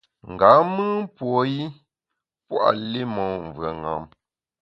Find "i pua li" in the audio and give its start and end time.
1.57-3.01